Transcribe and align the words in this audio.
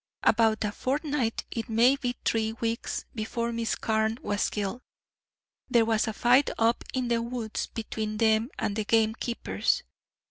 About 0.23 0.63
a 0.63 0.71
fortnight 0.71 1.43
it 1.51 1.69
may 1.69 1.95
be 1.95 2.15
three 2.25 2.53
weeks 2.53 3.05
before 3.13 3.53
Miss 3.53 3.75
Carne 3.75 4.17
was 4.23 4.49
killed, 4.49 4.81
there 5.69 5.85
was 5.85 6.07
a 6.07 6.13
fight 6.13 6.49
up 6.57 6.83
in 6.95 7.07
the 7.07 7.21
woods 7.21 7.67
between 7.67 8.17
them 8.17 8.49
and 8.57 8.75
the 8.75 8.83
gamekeepers. 8.85 9.83